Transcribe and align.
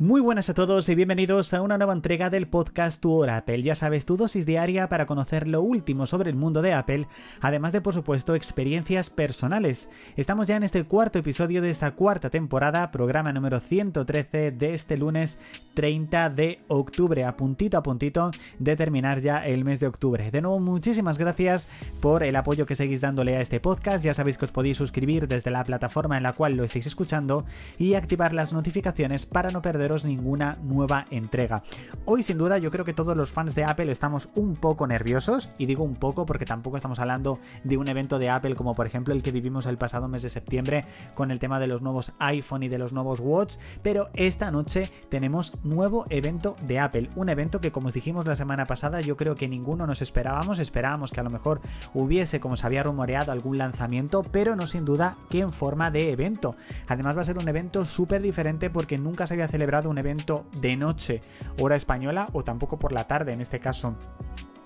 Muy 0.00 0.22
buenas 0.22 0.48
a 0.48 0.54
todos 0.54 0.88
y 0.88 0.94
bienvenidos 0.94 1.52
a 1.52 1.60
una 1.60 1.76
nueva 1.76 1.92
entrega 1.92 2.30
del 2.30 2.48
podcast 2.48 3.02
Tu 3.02 3.12
Hora 3.12 3.36
Apple. 3.36 3.60
Ya 3.62 3.74
sabes, 3.74 4.06
tu 4.06 4.16
dosis 4.16 4.46
diaria 4.46 4.88
para 4.88 5.04
conocer 5.04 5.46
lo 5.46 5.60
último 5.60 6.06
sobre 6.06 6.30
el 6.30 6.36
mundo 6.36 6.62
de 6.62 6.72
Apple, 6.72 7.06
además 7.42 7.74
de, 7.74 7.82
por 7.82 7.92
supuesto, 7.92 8.34
experiencias 8.34 9.10
personales. 9.10 9.90
Estamos 10.16 10.46
ya 10.46 10.56
en 10.56 10.62
este 10.62 10.82
cuarto 10.84 11.18
episodio 11.18 11.60
de 11.60 11.68
esta 11.68 11.90
cuarta 11.90 12.30
temporada, 12.30 12.90
programa 12.90 13.34
número 13.34 13.60
113 13.60 14.52
de 14.52 14.72
este 14.72 14.96
lunes 14.96 15.42
30 15.74 16.30
de 16.30 16.56
octubre, 16.68 17.26
a 17.26 17.36
puntito 17.36 17.76
a 17.76 17.82
puntito 17.82 18.30
de 18.58 18.76
terminar 18.76 19.20
ya 19.20 19.46
el 19.46 19.66
mes 19.66 19.80
de 19.80 19.86
octubre. 19.88 20.30
De 20.30 20.40
nuevo, 20.40 20.60
muchísimas 20.60 21.18
gracias 21.18 21.68
por 22.00 22.22
el 22.22 22.36
apoyo 22.36 22.64
que 22.64 22.74
seguís 22.74 23.02
dándole 23.02 23.36
a 23.36 23.42
este 23.42 23.60
podcast. 23.60 24.02
Ya 24.02 24.14
sabéis 24.14 24.38
que 24.38 24.46
os 24.46 24.52
podéis 24.52 24.78
suscribir 24.78 25.28
desde 25.28 25.50
la 25.50 25.62
plataforma 25.62 26.16
en 26.16 26.22
la 26.22 26.32
cual 26.32 26.56
lo 26.56 26.64
estáis 26.64 26.86
escuchando 26.86 27.44
y 27.76 27.92
activar 27.92 28.34
las 28.34 28.54
notificaciones 28.54 29.26
para 29.26 29.50
no 29.50 29.60
perder 29.60 29.89
ninguna 29.98 30.58
nueva 30.62 31.04
entrega. 31.10 31.62
Hoy 32.04 32.22
sin 32.22 32.38
duda 32.38 32.58
yo 32.58 32.70
creo 32.70 32.84
que 32.84 32.92
todos 32.92 33.16
los 33.16 33.30
fans 33.30 33.54
de 33.54 33.64
Apple 33.64 33.90
estamos 33.90 34.28
un 34.34 34.56
poco 34.56 34.86
nerviosos 34.86 35.50
y 35.58 35.66
digo 35.66 35.84
un 35.84 35.96
poco 35.96 36.26
porque 36.26 36.44
tampoco 36.44 36.76
estamos 36.76 36.98
hablando 36.98 37.38
de 37.64 37.76
un 37.76 37.88
evento 37.88 38.18
de 38.18 38.30
Apple 38.30 38.54
como 38.54 38.74
por 38.74 38.86
ejemplo 38.86 39.14
el 39.14 39.22
que 39.22 39.32
vivimos 39.32 39.66
el 39.66 39.78
pasado 39.78 40.08
mes 40.08 40.22
de 40.22 40.30
septiembre 40.30 40.84
con 41.14 41.30
el 41.30 41.38
tema 41.38 41.58
de 41.58 41.66
los 41.66 41.82
nuevos 41.82 42.12
iPhone 42.18 42.62
y 42.62 42.68
de 42.68 42.78
los 42.78 42.92
nuevos 42.92 43.20
Watch, 43.20 43.56
pero 43.82 44.08
esta 44.14 44.50
noche 44.50 44.90
tenemos 45.08 45.64
nuevo 45.64 46.04
evento 46.10 46.56
de 46.66 46.78
Apple, 46.78 47.10
un 47.16 47.28
evento 47.28 47.60
que 47.60 47.70
como 47.70 47.88
os 47.88 47.94
dijimos 47.94 48.26
la 48.26 48.36
semana 48.36 48.66
pasada 48.66 49.00
yo 49.00 49.16
creo 49.16 49.34
que 49.34 49.48
ninguno 49.48 49.86
nos 49.86 50.02
esperábamos, 50.02 50.58
esperábamos 50.58 51.10
que 51.10 51.20
a 51.20 51.24
lo 51.24 51.30
mejor 51.30 51.60
hubiese 51.94 52.40
como 52.40 52.56
se 52.56 52.66
había 52.66 52.82
rumoreado 52.82 53.32
algún 53.32 53.58
lanzamiento, 53.58 54.24
pero 54.30 54.56
no 54.56 54.66
sin 54.66 54.84
duda 54.84 55.16
que 55.28 55.40
en 55.40 55.50
forma 55.50 55.90
de 55.90 56.10
evento. 56.10 56.56
Además 56.86 57.16
va 57.16 57.22
a 57.22 57.24
ser 57.24 57.38
un 57.38 57.48
evento 57.48 57.84
súper 57.84 58.22
diferente 58.22 58.70
porque 58.70 58.98
nunca 58.98 59.26
se 59.26 59.34
había 59.34 59.48
celebrado 59.48 59.79
un 59.88 59.98
evento 59.98 60.46
de 60.60 60.76
noche, 60.76 61.22
hora 61.58 61.76
española, 61.76 62.28
o 62.32 62.44
tampoco 62.44 62.78
por 62.78 62.92
la 62.92 63.04
tarde, 63.04 63.32
en 63.32 63.40
este 63.40 63.60
caso 63.60 63.94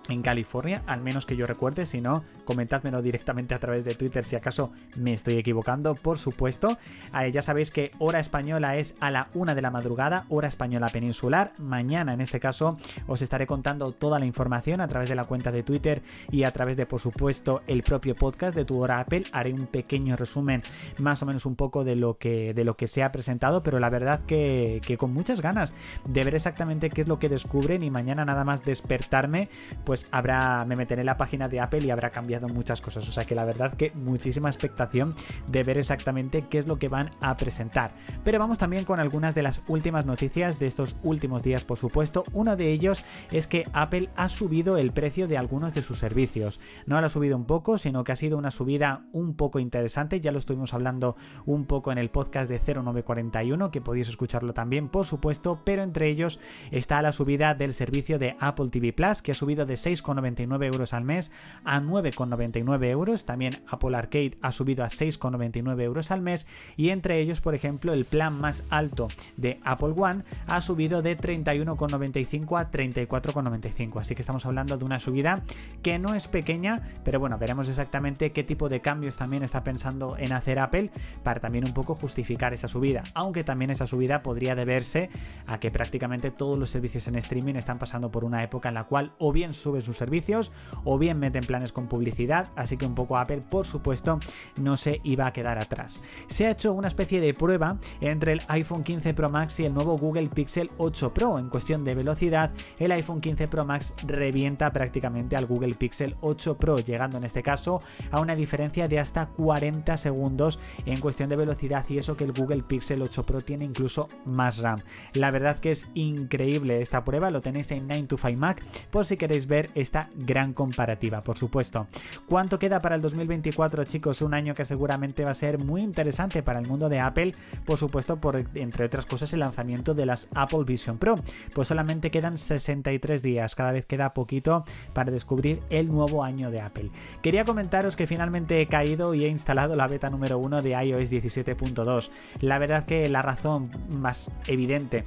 en 0.08 0.22
California, 0.22 0.82
al 0.86 1.00
menos 1.00 1.26
que 1.26 1.36
yo 1.36 1.46
recuerde, 1.46 1.86
si 1.86 2.00
no, 2.00 2.24
comentádmelo 2.44 3.00
directamente 3.02 3.54
a 3.54 3.58
través 3.58 3.84
de 3.84 3.94
Twitter 3.94 4.24
si 4.24 4.36
acaso 4.36 4.70
me 4.96 5.14
estoy 5.14 5.36
equivocando, 5.36 5.94
por 5.94 6.18
supuesto. 6.18 6.78
Eh, 7.18 7.32
ya 7.32 7.42
sabéis 7.42 7.70
que 7.70 7.92
hora 7.98 8.20
española 8.20 8.76
es 8.76 8.96
a 9.00 9.10
la 9.10 9.28
una 9.34 9.54
de 9.54 9.62
la 9.62 9.70
madrugada, 9.70 10.26
hora 10.28 10.48
española 10.48 10.88
peninsular. 10.90 11.52
Mañana, 11.58 12.12
en 12.12 12.20
este 12.20 12.40
caso, 12.40 12.76
os 13.06 13.22
estaré 13.22 13.46
contando 13.46 13.92
toda 13.92 14.18
la 14.18 14.26
información 14.26 14.80
a 14.80 14.88
través 14.88 15.08
de 15.08 15.14
la 15.14 15.24
cuenta 15.24 15.50
de 15.52 15.62
Twitter 15.62 16.02
y 16.30 16.42
a 16.42 16.50
través 16.50 16.76
de, 16.76 16.86
por 16.86 17.00
supuesto, 17.00 17.62
el 17.66 17.82
propio 17.82 18.14
podcast 18.14 18.56
de 18.56 18.64
Tu 18.64 18.78
Hora 18.78 19.00
Apple. 19.00 19.24
Haré 19.32 19.52
un 19.52 19.66
pequeño 19.66 20.16
resumen, 20.16 20.60
más 20.98 21.22
o 21.22 21.26
menos 21.26 21.46
un 21.46 21.56
poco 21.56 21.84
de 21.84 21.96
lo 21.96 22.18
que, 22.18 22.52
de 22.52 22.64
lo 22.64 22.76
que 22.76 22.88
se 22.88 23.02
ha 23.02 23.12
presentado, 23.12 23.62
pero 23.62 23.80
la 23.80 23.88
verdad 23.88 24.20
que, 24.26 24.80
que 24.86 24.98
con 24.98 25.12
muchas 25.12 25.40
ganas 25.40 25.74
de 26.06 26.24
ver 26.24 26.34
exactamente 26.34 26.90
qué 26.90 27.02
es 27.02 27.08
lo 27.08 27.18
que 27.18 27.28
descubren 27.28 27.82
y 27.82 27.90
mañana 27.90 28.24
nada 28.24 28.44
más 28.44 28.64
despertarme, 28.64 29.48
pues 29.84 29.93
pues 29.94 30.08
habrá, 30.10 30.64
me 30.64 30.74
meteré 30.74 31.02
en 31.02 31.06
la 31.06 31.16
página 31.16 31.48
de 31.48 31.60
Apple 31.60 31.78
y 31.78 31.90
habrá 31.90 32.10
cambiado 32.10 32.48
muchas 32.48 32.80
cosas. 32.80 33.08
O 33.08 33.12
sea 33.12 33.24
que 33.24 33.36
la 33.36 33.44
verdad 33.44 33.74
que 33.74 33.92
muchísima 33.94 34.50
expectación 34.50 35.14
de 35.46 35.62
ver 35.62 35.78
exactamente 35.78 36.46
qué 36.50 36.58
es 36.58 36.66
lo 36.66 36.80
que 36.80 36.88
van 36.88 37.12
a 37.20 37.32
presentar. 37.34 37.92
Pero 38.24 38.40
vamos 38.40 38.58
también 38.58 38.84
con 38.84 38.98
algunas 38.98 39.36
de 39.36 39.44
las 39.44 39.62
últimas 39.68 40.04
noticias 40.04 40.58
de 40.58 40.66
estos 40.66 40.96
últimos 41.04 41.44
días, 41.44 41.62
por 41.62 41.78
supuesto. 41.78 42.24
Uno 42.32 42.56
de 42.56 42.72
ellos 42.72 43.04
es 43.30 43.46
que 43.46 43.68
Apple 43.72 44.10
ha 44.16 44.28
subido 44.28 44.78
el 44.78 44.90
precio 44.90 45.28
de 45.28 45.38
algunos 45.38 45.74
de 45.74 45.82
sus 45.82 46.00
servicios. 46.00 46.58
No 46.86 47.00
lo 47.00 47.06
ha 47.06 47.08
subido 47.08 47.36
un 47.36 47.44
poco, 47.44 47.78
sino 47.78 48.02
que 48.02 48.10
ha 48.10 48.16
sido 48.16 48.36
una 48.36 48.50
subida 48.50 49.04
un 49.12 49.36
poco 49.36 49.60
interesante. 49.60 50.20
Ya 50.20 50.32
lo 50.32 50.38
estuvimos 50.38 50.74
hablando 50.74 51.14
un 51.46 51.66
poco 51.66 51.92
en 51.92 51.98
el 51.98 52.10
podcast 52.10 52.50
de 52.50 52.58
0941, 52.58 53.70
que 53.70 53.80
podéis 53.80 54.08
escucharlo 54.08 54.54
también, 54.54 54.88
por 54.88 55.06
supuesto. 55.06 55.60
Pero 55.64 55.84
entre 55.84 56.08
ellos 56.08 56.40
está 56.72 57.00
la 57.00 57.12
subida 57.12 57.54
del 57.54 57.72
servicio 57.72 58.18
de 58.18 58.34
Apple 58.40 58.70
TV 58.70 58.92
Plus, 58.92 59.22
que 59.22 59.30
ha 59.30 59.36
subido 59.36 59.66
de 59.66 59.83
6,99 59.84 60.64
euros 60.64 60.94
al 60.94 61.04
mes 61.04 61.32
a 61.64 61.80
9,99 61.80 62.86
euros. 62.86 63.24
También 63.24 63.62
Apple 63.68 63.96
Arcade 63.96 64.38
ha 64.40 64.52
subido 64.52 64.84
a 64.84 64.88
6,99 64.88 65.82
euros 65.82 66.10
al 66.10 66.22
mes. 66.22 66.46
Y 66.76 66.90
entre 66.90 67.20
ellos, 67.20 67.40
por 67.40 67.54
ejemplo, 67.54 67.92
el 67.92 68.04
plan 68.04 68.38
más 68.38 68.64
alto 68.70 69.08
de 69.36 69.60
Apple 69.64 69.94
One 69.96 70.24
ha 70.48 70.60
subido 70.60 71.02
de 71.02 71.18
31,95 71.18 72.60
a 72.60 72.70
34,95. 72.70 74.00
Así 74.00 74.14
que 74.14 74.22
estamos 74.22 74.46
hablando 74.46 74.78
de 74.78 74.84
una 74.84 74.98
subida 74.98 75.42
que 75.82 75.98
no 75.98 76.14
es 76.14 76.28
pequeña, 76.28 76.82
pero 77.04 77.20
bueno, 77.20 77.38
veremos 77.38 77.68
exactamente 77.68 78.32
qué 78.32 78.44
tipo 78.44 78.68
de 78.68 78.80
cambios 78.80 79.16
también 79.16 79.42
está 79.42 79.64
pensando 79.64 80.16
en 80.16 80.32
hacer 80.32 80.58
Apple 80.58 80.90
para 81.22 81.40
también 81.40 81.64
un 81.64 81.74
poco 81.74 81.94
justificar 81.94 82.54
esa 82.54 82.68
subida. 82.68 83.04
Aunque 83.14 83.44
también 83.44 83.70
esa 83.70 83.86
subida 83.86 84.22
podría 84.22 84.54
deberse 84.54 85.10
a 85.46 85.58
que 85.58 85.70
prácticamente 85.70 86.30
todos 86.30 86.58
los 86.58 86.70
servicios 86.70 87.06
en 87.08 87.16
streaming 87.16 87.54
están 87.54 87.78
pasando 87.78 88.10
por 88.10 88.24
una 88.24 88.42
época 88.42 88.68
en 88.68 88.74
la 88.74 88.84
cual 88.84 89.12
o 89.18 89.32
bien 89.32 89.52
suben 89.54 89.73
sus 89.80 89.96
servicios 89.96 90.52
o 90.84 90.98
bien 90.98 91.18
meten 91.18 91.46
planes 91.46 91.72
con 91.72 91.88
publicidad, 91.88 92.48
así 92.56 92.76
que 92.76 92.86
un 92.86 92.94
poco 92.94 93.16
Apple, 93.16 93.42
por 93.48 93.66
supuesto, 93.66 94.20
no 94.60 94.76
se 94.76 95.00
iba 95.04 95.26
a 95.26 95.32
quedar 95.32 95.58
atrás. 95.58 96.02
Se 96.26 96.46
ha 96.46 96.50
hecho 96.50 96.72
una 96.72 96.88
especie 96.88 97.20
de 97.20 97.34
prueba 97.34 97.78
entre 98.00 98.32
el 98.32 98.42
iPhone 98.48 98.82
15 98.84 99.14
Pro 99.14 99.30
Max 99.30 99.60
y 99.60 99.64
el 99.64 99.74
nuevo 99.74 99.96
Google 99.98 100.28
Pixel 100.28 100.70
8 100.78 101.14
Pro. 101.14 101.38
En 101.38 101.48
cuestión 101.48 101.84
de 101.84 101.94
velocidad, 101.94 102.52
el 102.78 102.92
iPhone 102.92 103.20
15 103.20 103.48
Pro 103.48 103.64
Max 103.64 103.94
revienta 104.06 104.72
prácticamente 104.72 105.36
al 105.36 105.46
Google 105.46 105.74
Pixel 105.74 106.16
8 106.20 106.56
Pro, 106.56 106.78
llegando 106.78 107.18
en 107.18 107.24
este 107.24 107.42
caso 107.42 107.80
a 108.10 108.20
una 108.20 108.36
diferencia 108.36 108.88
de 108.88 108.98
hasta 108.98 109.26
40 109.26 109.96
segundos 109.96 110.58
en 110.86 111.00
cuestión 111.00 111.28
de 111.28 111.36
velocidad 111.36 111.84
y 111.88 111.98
eso 111.98 112.16
que 112.16 112.24
el 112.24 112.32
Google 112.32 112.62
Pixel 112.62 113.02
8 113.02 113.22
Pro 113.24 113.40
tiene 113.40 113.64
incluso 113.64 114.08
más 114.24 114.58
RAM. 114.58 114.80
La 115.14 115.30
verdad 115.30 115.60
que 115.60 115.72
es 115.72 115.88
increíble 115.94 116.80
esta 116.80 117.04
prueba, 117.04 117.30
lo 117.30 117.40
tenéis 117.40 117.70
en 117.70 117.86
9 117.86 118.06
to 118.08 118.16
5 118.18 118.38
Mac 118.38 118.62
por 118.90 119.06
si 119.06 119.16
queréis 119.16 119.46
ver 119.46 119.63
esta 119.74 120.08
gran 120.14 120.52
comparativa, 120.52 121.22
por 121.22 121.36
supuesto. 121.36 121.86
¿Cuánto 122.28 122.58
queda 122.58 122.80
para 122.80 122.94
el 122.94 123.02
2024, 123.02 123.84
chicos? 123.84 124.22
Un 124.22 124.34
año 124.34 124.54
que 124.54 124.64
seguramente 124.64 125.24
va 125.24 125.30
a 125.30 125.34
ser 125.34 125.58
muy 125.58 125.82
interesante 125.82 126.42
para 126.42 126.58
el 126.58 126.66
mundo 126.66 126.88
de 126.88 127.00
Apple, 127.00 127.34
por 127.64 127.78
supuesto, 127.78 128.16
por 128.16 128.44
entre 128.54 128.86
otras 128.86 129.06
cosas 129.06 129.32
el 129.32 129.40
lanzamiento 129.40 129.94
de 129.94 130.06
las 130.06 130.28
Apple 130.34 130.64
Vision 130.64 130.98
Pro. 130.98 131.16
Pues 131.54 131.68
solamente 131.68 132.10
quedan 132.10 132.38
63 132.38 133.22
días, 133.22 133.54
cada 133.54 133.72
vez 133.72 133.86
queda 133.86 134.14
poquito 134.14 134.64
para 134.92 135.10
descubrir 135.10 135.62
el 135.70 135.88
nuevo 135.88 136.24
año 136.24 136.50
de 136.50 136.60
Apple. 136.60 136.90
Quería 137.22 137.44
comentaros 137.44 137.96
que 137.96 138.06
finalmente 138.06 138.60
he 138.60 138.66
caído 138.66 139.14
y 139.14 139.24
he 139.24 139.28
instalado 139.28 139.76
la 139.76 139.86
beta 139.86 140.10
número 140.10 140.38
1 140.38 140.62
de 140.62 140.70
iOS 140.70 141.10
17.2. 141.10 142.10
La 142.40 142.58
verdad 142.58 142.84
que 142.84 143.08
la 143.08 143.22
razón 143.22 143.70
más 143.88 144.30
evidente 144.46 145.04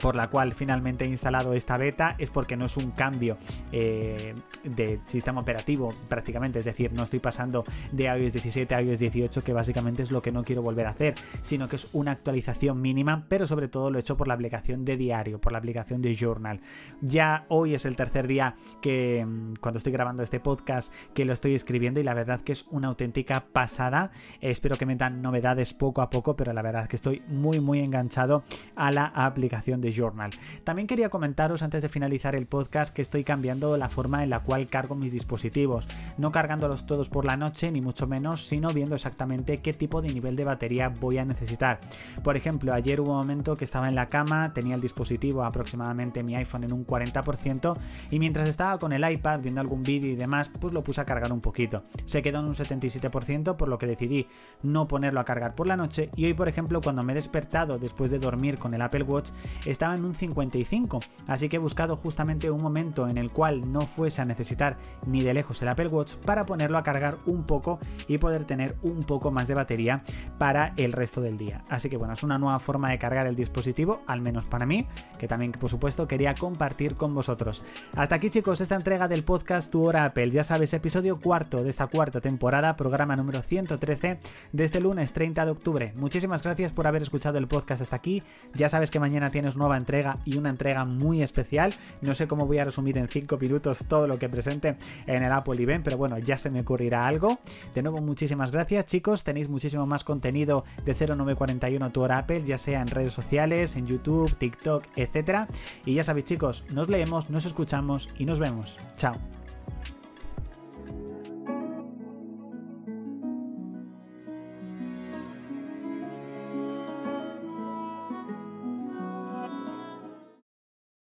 por 0.00 0.16
la 0.16 0.28
cual 0.28 0.54
finalmente 0.54 1.04
he 1.04 1.08
instalado 1.08 1.54
esta 1.54 1.76
beta 1.76 2.14
es 2.18 2.30
porque 2.30 2.56
no 2.56 2.66
es 2.66 2.76
un 2.76 2.90
cambio 2.90 3.36
eh, 3.72 4.34
de 4.64 5.00
sistema 5.06 5.40
operativo 5.40 5.92
prácticamente, 6.08 6.58
es 6.58 6.64
decir, 6.64 6.92
no 6.92 7.02
estoy 7.02 7.20
pasando 7.20 7.64
de 7.92 8.04
iOS 8.04 8.32
17 8.32 8.74
a 8.74 8.82
iOS 8.82 8.98
18 8.98 9.42
que 9.42 9.52
básicamente 9.52 10.02
es 10.02 10.10
lo 10.10 10.22
que 10.22 10.32
no 10.32 10.44
quiero 10.44 10.62
volver 10.62 10.86
a 10.86 10.90
hacer, 10.90 11.14
sino 11.42 11.68
que 11.68 11.76
es 11.76 11.88
una 11.92 12.12
actualización 12.12 12.80
mínima, 12.80 13.26
pero 13.28 13.46
sobre 13.46 13.68
todo 13.68 13.90
lo 13.90 13.98
he 13.98 14.00
hecho 14.00 14.16
por 14.16 14.28
la 14.28 14.34
aplicación 14.34 14.84
de 14.84 14.96
diario, 14.96 15.40
por 15.40 15.52
la 15.52 15.58
aplicación 15.58 16.02
de 16.02 16.14
Journal. 16.14 16.60
Ya 17.00 17.44
hoy 17.48 17.74
es 17.74 17.84
el 17.84 17.96
tercer 17.96 18.26
día 18.26 18.54
que 18.80 19.24
mm, 19.26 19.54
cuando 19.60 19.78
estoy 19.78 19.92
grabando 19.92 20.22
este 20.22 20.40
podcast 20.40 20.92
que 21.14 21.24
lo 21.24 21.32
estoy 21.32 21.54
escribiendo 21.54 22.00
y 22.00 22.04
la 22.04 22.14
verdad 22.14 22.40
que 22.40 22.52
es 22.52 22.64
una 22.70 22.88
auténtica 22.88 23.46
pasada. 23.52 24.12
Espero 24.40 24.76
que 24.76 24.86
me 24.86 24.96
dan 24.96 25.22
novedades 25.22 25.74
poco 25.74 26.02
a 26.02 26.10
poco, 26.10 26.36
pero 26.36 26.52
la 26.52 26.62
verdad 26.62 26.88
que 26.88 26.96
estoy 26.96 27.22
muy 27.28 27.60
muy 27.60 27.80
enganchado 27.80 28.42
a 28.76 28.90
la 28.90 29.06
aplicación 29.06 29.80
de 29.80 29.92
Journal. 29.92 30.30
También 30.64 30.86
quería 30.86 31.08
comentaros 31.08 31.62
antes 31.62 31.82
de 31.82 31.88
finalizar 31.88 32.34
el 32.34 32.46
podcast 32.46 32.94
que 32.94 33.02
estoy 33.02 33.24
cambiando 33.24 33.76
la 33.76 33.88
forma 33.88 34.22
en 34.22 34.30
la 34.30 34.40
cargo 34.68 34.94
mis 34.94 35.12
dispositivos, 35.12 35.88
no 36.18 36.32
cargándolos 36.32 36.86
todos 36.86 37.08
por 37.08 37.24
la 37.24 37.36
noche 37.36 37.70
ni 37.70 37.80
mucho 37.80 38.06
menos, 38.06 38.46
sino 38.46 38.72
viendo 38.72 38.94
exactamente 38.94 39.58
qué 39.58 39.72
tipo 39.72 40.02
de 40.02 40.12
nivel 40.12 40.36
de 40.36 40.44
batería 40.44 40.88
voy 40.88 41.18
a 41.18 41.24
necesitar. 41.24 41.80
Por 42.22 42.36
ejemplo, 42.36 42.72
ayer 42.72 43.00
hubo 43.00 43.12
un 43.12 43.18
momento 43.18 43.56
que 43.56 43.64
estaba 43.64 43.88
en 43.88 43.94
la 43.94 44.08
cama, 44.08 44.52
tenía 44.52 44.74
el 44.74 44.80
dispositivo 44.80 45.44
aproximadamente 45.44 46.22
mi 46.22 46.36
iPhone 46.36 46.64
en 46.64 46.72
un 46.72 46.84
40% 46.84 47.76
y 48.10 48.18
mientras 48.18 48.48
estaba 48.48 48.78
con 48.78 48.92
el 48.92 49.10
iPad 49.10 49.40
viendo 49.40 49.60
algún 49.60 49.82
vídeo 49.82 50.10
y 50.10 50.16
demás, 50.16 50.50
pues 50.60 50.72
lo 50.72 50.82
puse 50.82 51.00
a 51.00 51.04
cargar 51.04 51.32
un 51.32 51.40
poquito. 51.40 51.84
Se 52.04 52.22
quedó 52.22 52.40
en 52.40 52.46
un 52.46 52.54
77% 52.54 53.56
por 53.56 53.68
lo 53.68 53.78
que 53.78 53.86
decidí 53.86 54.26
no 54.62 54.88
ponerlo 54.88 55.20
a 55.20 55.24
cargar 55.24 55.54
por 55.54 55.66
la 55.66 55.76
noche 55.76 56.10
y 56.16 56.26
hoy 56.26 56.34
por 56.34 56.48
ejemplo 56.48 56.80
cuando 56.80 57.02
me 57.02 57.12
he 57.12 57.16
despertado 57.16 57.78
después 57.78 58.10
de 58.10 58.18
dormir 58.18 58.56
con 58.56 58.74
el 58.74 58.82
Apple 58.82 59.04
Watch 59.04 59.30
estaba 59.64 59.94
en 59.94 60.04
un 60.04 60.14
55, 60.14 61.00
así 61.26 61.48
que 61.48 61.56
he 61.56 61.60
buscado 61.60 61.96
justamente 61.96 62.50
un 62.50 62.62
momento 62.62 63.08
en 63.08 63.18
el 63.18 63.30
cual 63.30 63.72
no 63.72 63.82
fuese 63.82 64.22
a 64.22 64.24
necesitar 64.24 64.39
necesitar 64.40 64.78
ni 65.06 65.22
de 65.22 65.34
lejos 65.34 65.60
el 65.60 65.68
Apple 65.68 65.88
Watch 65.88 66.14
para 66.16 66.44
ponerlo 66.44 66.78
a 66.78 66.82
cargar 66.82 67.18
un 67.26 67.44
poco 67.44 67.78
y 68.08 68.18
poder 68.18 68.44
tener 68.44 68.74
un 68.82 69.04
poco 69.04 69.30
más 69.30 69.46
de 69.48 69.54
batería 69.54 70.02
para 70.38 70.72
el 70.76 70.92
resto 70.92 71.20
del 71.20 71.36
día. 71.36 71.64
Así 71.68 71.90
que 71.90 71.98
bueno, 71.98 72.14
es 72.14 72.22
una 72.22 72.38
nueva 72.38 72.58
forma 72.58 72.90
de 72.90 72.98
cargar 72.98 73.26
el 73.26 73.36
dispositivo, 73.36 74.02
al 74.06 74.22
menos 74.22 74.46
para 74.46 74.66
mí, 74.66 74.86
que 75.18 75.28
también 75.28 75.52
por 75.52 75.68
supuesto 75.68 76.08
quería 76.08 76.34
compartir 76.34 76.96
con 76.96 77.14
vosotros. 77.14 77.64
Hasta 77.94 78.14
aquí 78.14 78.30
chicos, 78.30 78.60
esta 78.60 78.76
entrega 78.76 79.08
del 79.08 79.24
podcast 79.24 79.70
Tu 79.70 79.84
Hora 79.84 80.06
Apple, 80.06 80.30
ya 80.30 80.42
sabes, 80.42 80.72
episodio 80.72 81.20
cuarto 81.20 81.62
de 81.62 81.70
esta 81.70 81.86
cuarta 81.86 82.20
temporada, 82.20 82.76
programa 82.76 83.16
número 83.16 83.42
113 83.42 84.18
de 84.52 84.64
este 84.64 84.80
lunes 84.80 85.12
30 85.12 85.44
de 85.44 85.50
octubre. 85.50 85.92
Muchísimas 85.96 86.42
gracias 86.42 86.72
por 86.72 86.86
haber 86.86 87.02
escuchado 87.02 87.36
el 87.36 87.46
podcast 87.46 87.82
hasta 87.82 87.96
aquí, 87.96 88.22
ya 88.54 88.70
sabes 88.70 88.90
que 88.90 89.00
mañana 89.00 89.28
tienes 89.28 89.58
nueva 89.58 89.76
entrega 89.76 90.18
y 90.24 90.38
una 90.38 90.48
entrega 90.48 90.86
muy 90.86 91.22
especial, 91.22 91.74
no 92.00 92.14
sé 92.14 92.26
cómo 92.26 92.46
voy 92.46 92.58
a 92.58 92.64
resumir 92.64 92.96
en 92.96 93.08
5 93.08 93.36
minutos 93.36 93.84
todo 93.86 94.06
lo 94.06 94.16
que 94.16 94.29
presente 94.30 94.76
en 95.06 95.22
el 95.22 95.32
Apple 95.32 95.62
Event, 95.62 95.84
pero 95.84 95.96
bueno, 95.96 96.18
ya 96.18 96.38
se 96.38 96.50
me 96.50 96.60
ocurrirá 96.60 97.06
algo. 97.06 97.38
De 97.74 97.82
nuevo, 97.82 98.00
muchísimas 98.00 98.50
gracias 98.50 98.86
chicos, 98.86 99.24
tenéis 99.24 99.48
muchísimo 99.48 99.86
más 99.86 100.04
contenido 100.04 100.64
de 100.84 100.94
0941 100.94 101.90
Tu 101.90 102.04
Apple, 102.04 102.44
ya 102.44 102.58
sea 102.58 102.80
en 102.80 102.88
redes 102.88 103.12
sociales, 103.12 103.76
en 103.76 103.86
YouTube, 103.86 104.34
TikTok, 104.36 104.84
etcétera. 104.96 105.46
Y 105.84 105.94
ya 105.94 106.04
sabéis 106.04 106.26
chicos, 106.26 106.64
nos 106.70 106.88
leemos, 106.88 107.30
nos 107.30 107.44
escuchamos 107.44 108.10
y 108.18 108.24
nos 108.24 108.38
vemos. 108.38 108.78
Chao. 108.96 109.39